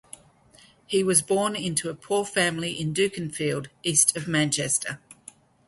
He 0.87 1.03
was 1.03 1.21
born 1.21 1.55
into 1.55 1.87
a 1.91 1.93
poor 1.93 2.25
family 2.25 2.71
in 2.71 2.91
Dukinfield, 2.91 3.67
east 3.83 4.17
of 4.17 4.27
Manchester. 4.27 4.99